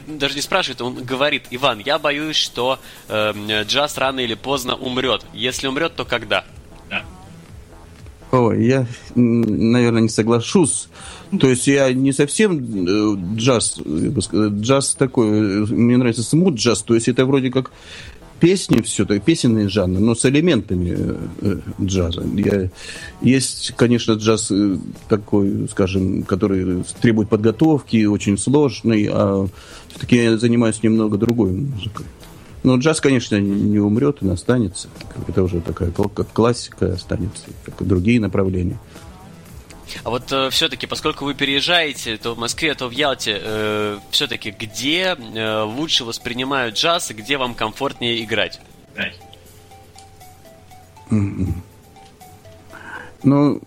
[0.07, 5.25] даже не спрашивает, он говорит, Иван, я боюсь, что э, джаз рано или поздно умрет.
[5.33, 6.45] Если умрет, то когда?
[8.35, 10.89] Ой, я, наверное, не соглашусь.
[11.41, 16.23] То есть я не совсем э, джаз, я бы сказал, джаз такой, э, мне нравится
[16.23, 17.73] смут джаз, то есть это вроде как
[18.41, 22.23] песни все, так песенный жанр, но с элементами э, э, джаза.
[22.35, 22.71] Я,
[23.23, 24.77] есть, конечно, джаз э,
[25.09, 29.49] такой, скажем, который требует подготовки, очень сложный, а
[29.89, 32.07] все-таки я занимаюсь немного другой музыкой.
[32.65, 34.89] Но джаз, конечно, не умрет, он останется.
[35.29, 38.79] Это уже такая как классика останется, как и другие направления.
[40.03, 45.63] А вот все-таки, поскольку вы переезжаете то в Москве, то в Ялте, все-таки где э,
[45.63, 48.61] лучше воспринимают джаз и где вам комфортнее играть?
[53.23, 53.61] Ну,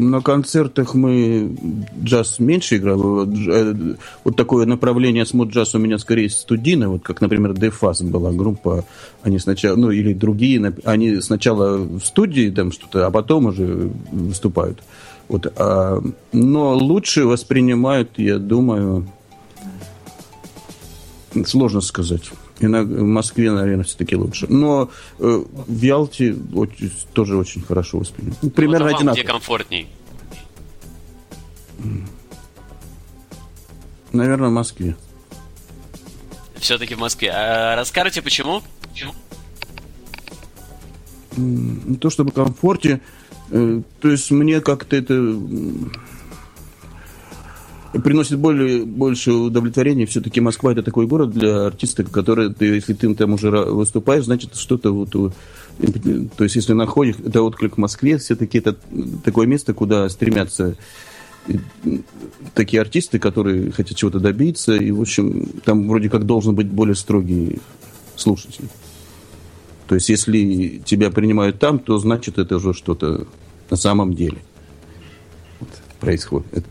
[0.00, 1.54] на концертах мы
[2.02, 7.20] джаз меньше дж- э, вот такое направление смут джаз у меня скорее студийное, вот как,
[7.20, 8.84] например, Дефас была группа,
[9.22, 14.78] они сначала, ну или другие, они сначала в студии там что-то, а потом уже выступают.
[15.30, 16.02] Вот, а,
[16.32, 19.08] но лучше воспринимают, я думаю,
[21.46, 22.22] сложно сказать.
[22.58, 24.48] Иногда в Москве, наверное, все-таки лучше.
[24.48, 28.42] Но э, в Ялте очень, тоже очень хорошо воспринимают.
[28.42, 29.22] Ну, примерно вам одинаково.
[29.22, 29.88] где комфортней?
[34.10, 34.96] Наверное, в Москве.
[36.56, 37.30] Все-таки в Москве.
[37.30, 38.62] А расскажите, почему?
[38.90, 39.14] Почему?
[41.36, 43.19] Не то чтобы комфорте, э,
[43.50, 45.36] то есть мне как-то это
[47.98, 50.06] приносит более, больше удовлетворения.
[50.06, 54.54] Все-таки Москва это такой город для артиста, который, ты, если ты там уже выступаешь, значит
[54.54, 55.10] что-то вот...
[55.10, 58.76] То есть если находишь, это отклик в Москве, все-таки это
[59.24, 60.76] такое место, куда стремятся
[61.48, 61.54] э,
[62.54, 66.94] такие артисты, которые хотят чего-то добиться, и, в общем, там вроде как должен быть более
[66.94, 67.60] строгий
[68.14, 68.66] слушатель.
[69.90, 73.26] То есть, если тебя принимают там, то значит это уже что-то
[73.70, 74.38] на самом деле
[75.98, 76.64] происходит.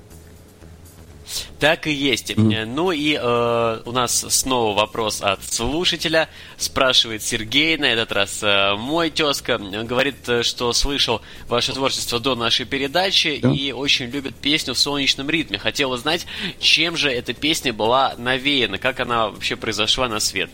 [1.60, 2.32] Так и есть.
[2.32, 6.30] Э, Ну и э, у нас снова вопрос от слушателя.
[6.56, 9.60] Спрашивает Сергей, на этот раз э, мой тезка.
[9.62, 13.52] Он Говорит, э, что слышал ваше творчество до нашей передачи Да.
[13.52, 15.58] и очень любит песню в солнечном ритме.
[15.58, 16.26] Хотел узнать,
[16.62, 20.50] чем же эта песня была навеяна, как она вообще произошла на свет.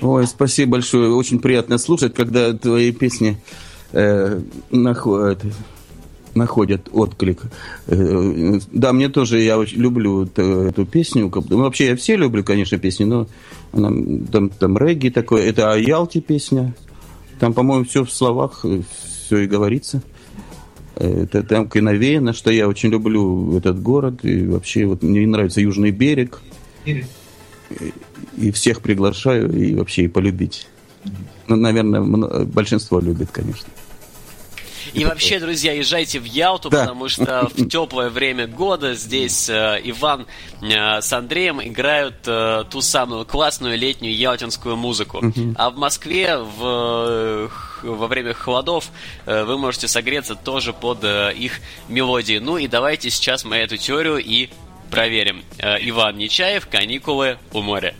[0.00, 1.10] Ой, спасибо большое.
[1.12, 3.36] Очень приятно слушать, когда твои песни
[3.92, 5.46] э, нахо- это,
[6.34, 7.42] находят отклик.
[7.88, 11.30] Э, да, мне тоже, я очень люблю т- эту песню.
[11.48, 13.26] Ну, вообще, я все люблю, конечно, песни, но
[13.72, 13.90] она,
[14.30, 15.42] там, там регги такое.
[15.48, 16.74] Это о Ялте песня.
[17.40, 18.64] Там, по-моему, все в словах,
[19.26, 20.02] все и говорится.
[20.96, 24.24] Э, Это там и навеяно, что я очень люблю этот город.
[24.24, 26.40] И вообще, вот мне нравится Южный берег.
[28.40, 30.66] И всех приглашаю, и вообще и полюбить.
[31.48, 33.68] Ну, наверное, мно- большинство любит, конечно.
[34.94, 36.80] И вообще, друзья, езжайте в Ялту, Да.
[36.80, 40.26] потому что в теплое время года здесь э, Иван
[40.62, 45.22] э, с Андреем играют э, ту самую классную летнюю ялтинскую музыку.
[45.56, 47.48] А в Москве в, э,
[47.82, 48.90] во время холодов
[49.26, 52.38] э, вы можете согреться тоже под э, их мелодии.
[52.38, 54.48] Ну и давайте сейчас мы эту теорию и
[54.90, 55.44] проверим.
[55.58, 57.94] Э, Иван Нечаев «Каникулы у моря».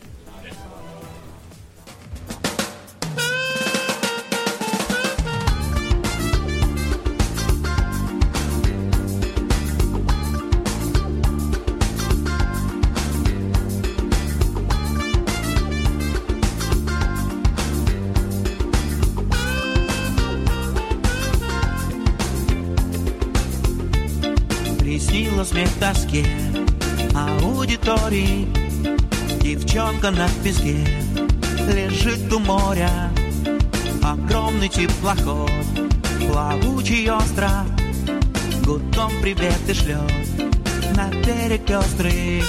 [25.51, 26.25] Смех в тоске
[27.13, 28.47] аудитории.
[29.43, 30.77] Девчонка на песке
[31.67, 33.11] лежит у моря.
[34.01, 35.51] Огромный теплоход,
[36.21, 37.67] плавучий остров
[38.65, 40.13] Гудком приветы шлет
[40.95, 42.45] на берег пестрый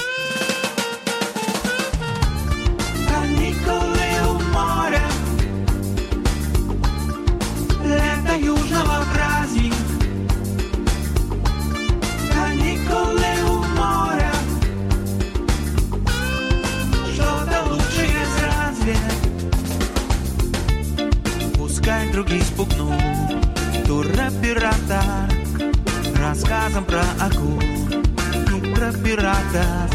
[26.82, 29.90] Рассказом про акул И про пиратов.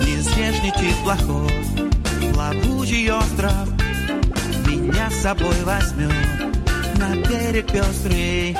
[0.00, 1.52] Нездешний теплоход
[2.32, 3.68] Плавучий остров.
[4.66, 6.12] Меня с собой возьмет
[6.98, 8.56] На берег пестрый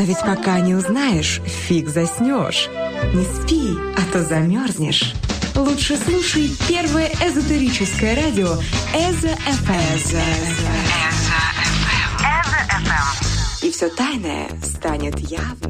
[0.00, 2.70] Но ведь пока не узнаешь, фиг заснешь.
[3.12, 5.12] Не спи, а то замерзнешь.
[5.54, 8.48] Лучше слушай первое эзотерическое радио
[8.94, 10.16] Эзо ФМ.
[13.62, 15.69] И все тайное станет явным.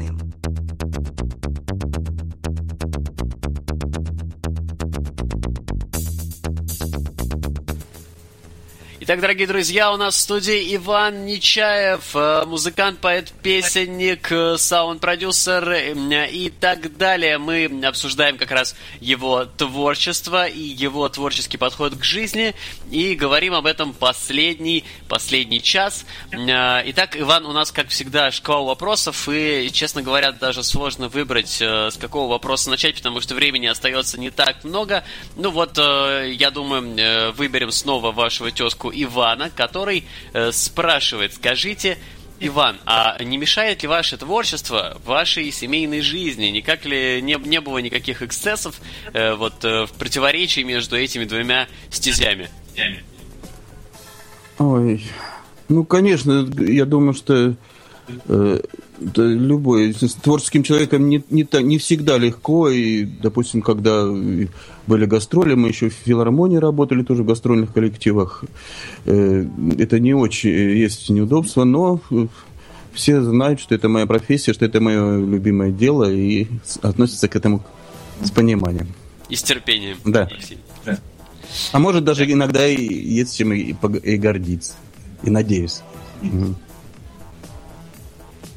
[9.11, 15.69] Итак, дорогие друзья, у нас в студии Иван Нечаев, э, музыкант, поэт, песенник, э, саунд-продюсер
[15.69, 17.37] э, и так далее.
[17.37, 22.55] Мы обсуждаем как раз его творчество и его творческий подход к жизни
[22.89, 26.05] и говорим об этом последний, последний час.
[26.31, 31.97] Итак, Иван, у нас, как всегда, шквал вопросов и, честно говоря, даже сложно выбрать, с
[31.99, 35.03] какого вопроса начать, потому что времени остается не так много.
[35.35, 41.97] Ну вот, я думаю, выберем снова вашего тезку Ивана, который э, спрашивает, скажите,
[42.43, 46.47] Иван, а не мешает ли ваше творчество вашей семейной жизни?
[46.47, 48.81] Никак ли не, не было никаких эксцессов
[49.13, 52.49] э, вот, э, в противоречии между этими двумя стезями?
[54.57, 55.03] Ой,
[55.69, 57.55] ну, конечно, я думаю, что
[58.27, 58.59] э,
[59.01, 62.69] да, любой с творческим человеком не, не, та- не всегда легко.
[62.69, 64.05] И, допустим, когда
[64.87, 68.43] были гастроли, мы еще в филармонии работали, тоже в гастрольных коллективах.
[69.05, 69.45] Э,
[69.79, 72.27] это не очень есть неудобства, но э,
[72.93, 76.47] все знают, что это моя профессия, что это мое любимое дело и
[76.81, 77.63] относятся к этому
[78.23, 78.87] с пониманием.
[79.29, 79.97] И с терпением.
[80.05, 80.29] Да.
[81.71, 83.73] А может даже иногда и есть чем и,
[84.03, 84.73] и гордиться.
[85.23, 85.81] И надеюсь.
[86.21, 86.55] Мгм.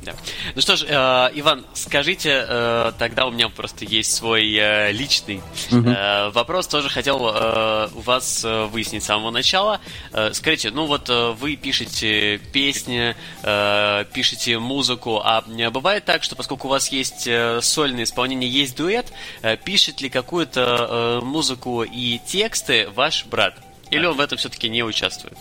[0.05, 0.15] Да.
[0.55, 5.41] Ну что ж, э, Иван, скажите, э, тогда у меня просто есть свой э, личный
[5.71, 6.67] э, вопрос.
[6.67, 9.81] Тоже хотел э, у вас э, выяснить с самого начала.
[10.13, 16.23] Э, скажите, ну вот э, вы пишете песни, э, пишете музыку, а э, бывает так,
[16.23, 21.25] что поскольку у вас есть э, сольное исполнение, есть дуэт, э, пишет ли какую-то э,
[21.25, 23.55] музыку и тексты ваш брат?
[23.91, 25.39] Или он в этом все-таки не участвует?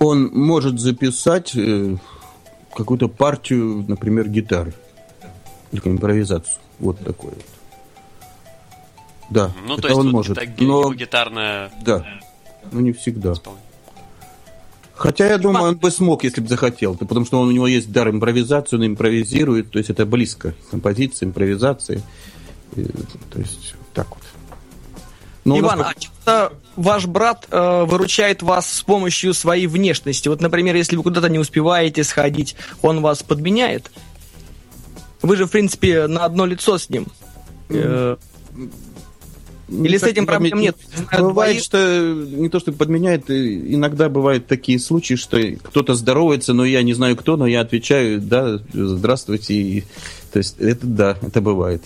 [0.00, 1.96] Он может записать э,
[2.74, 4.74] какую-то партию, например, гитары.
[5.72, 6.58] Или импровизацию.
[6.78, 7.44] Вот такое вот.
[9.30, 10.38] Да, Ну, это то есть он вот может.
[10.38, 12.06] ги- Но, гитарная да,
[12.70, 13.32] но не всегда.
[13.32, 13.64] исполнение.
[14.94, 17.90] Хотя я думаю, он бы смог, если бы захотел, потому что он, у него есть
[17.90, 20.54] дар импровизации, он импровизирует, то есть это близко.
[20.70, 22.00] Композиция, импровизация.
[22.76, 24.23] И, то есть так вот.
[25.44, 29.66] Но у нас Иван, пока- а часто ваш брат э, выручает вас с помощью своей
[29.66, 30.28] внешности?
[30.28, 33.90] Вот, например, если вы куда-то не успеваете сходить, он вас подменяет?
[35.22, 37.06] Вы же, в принципе, на одно лицо с ним.
[37.70, 38.16] Э,
[39.68, 40.76] Или с этим проблем нет?
[40.94, 41.62] Знаю Бывает, двоих.
[41.64, 46.82] что не то, что подменяет, э, иногда бывают такие случаи, что кто-то здоровается, но я
[46.82, 49.54] не знаю кто, но я отвечаю, да, здравствуйте.
[49.54, 49.84] И,
[50.32, 51.82] то есть это да, это бывает,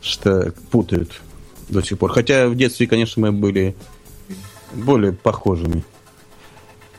[0.00, 1.20] что путают
[1.68, 2.12] до сих пор.
[2.12, 3.74] Хотя в детстве, конечно, мы были
[4.74, 5.84] более похожими.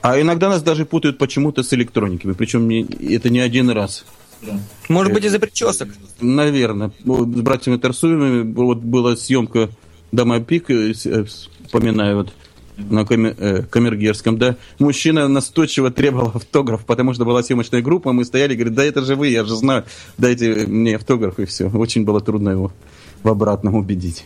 [0.01, 4.05] А иногда нас даже путают почему-то с электрониками, причем не- это не один раз.
[4.87, 5.89] Может быть, из-за причесок?
[6.21, 6.91] Наверное.
[7.03, 9.69] Вот С братьями Тарсуевыми вот была съемка
[10.13, 12.33] Дома Пик, э, э, вспоминаю вот
[12.77, 18.23] на Каме- э, Камергерском, да, мужчина настойчиво требовал автограф, потому что была съемочная группа, мы
[18.23, 19.83] стояли, говорит, да это же вы, я же знаю,
[20.17, 21.67] дайте мне автограф, и все.
[21.69, 22.71] Очень было трудно его
[23.21, 24.23] в обратном убедить.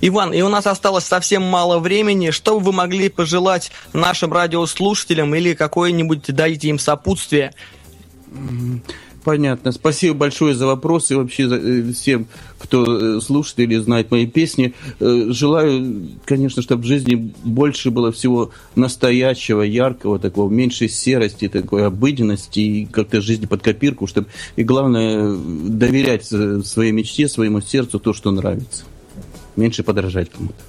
[0.00, 2.30] Иван, и у нас осталось совсем мало времени.
[2.30, 7.52] Что бы вы могли пожелать нашим радиослушателям или какое-нибудь дайте им сопутствие?
[9.24, 9.70] Понятно.
[9.72, 11.16] Спасибо большое за вопросы.
[11.16, 12.26] Вообще э, всем,
[12.58, 14.74] кто э, слушает или знает мои песни.
[14.98, 21.86] Э, Желаю, конечно, чтобы в жизни больше было всего настоящего, яркого, такого, меньше серости, такой
[21.86, 24.26] обыденности и как-то жизни под копирку, чтобы
[24.56, 28.84] и главное доверять своей мечте, своему сердцу то, что нравится.
[29.56, 30.62] Меньше подражать кому-то.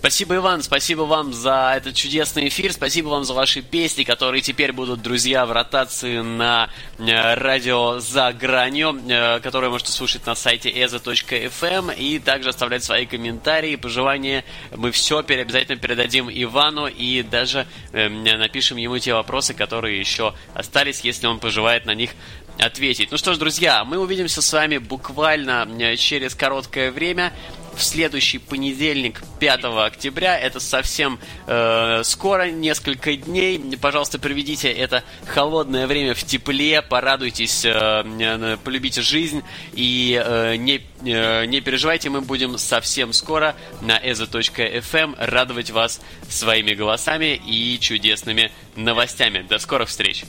[0.00, 4.72] Спасибо, Иван, спасибо вам за этот чудесный эфир, спасибо вам за ваши песни, которые теперь
[4.72, 10.70] будут, друзья, в ротации на э, радио «За гранью», э, которое можете слушать на сайте
[10.70, 14.44] eza.fm и также оставлять свои комментарии, пожелания.
[14.74, 21.00] Мы все обязательно передадим Ивану и даже э, напишем ему те вопросы, которые еще остались,
[21.00, 22.12] если он пожелает на них
[22.60, 23.10] ответить.
[23.10, 27.32] Ну что ж, друзья, мы увидимся с вами буквально э, через короткое время
[27.74, 30.38] в следующий понедельник, 5 октября.
[30.38, 33.58] Это совсем э, скоро, несколько дней.
[33.80, 39.42] Пожалуйста, проведите это холодное время в тепле, порадуйтесь, э, э, полюбите жизнь
[39.72, 46.74] и э, не, э, не переживайте, мы будем совсем скоро на eza.fm радовать вас своими
[46.74, 49.42] голосами и чудесными новостями.
[49.48, 50.24] До скорых встреч!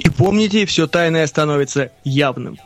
[0.00, 2.58] И помните, все тайное становится явным.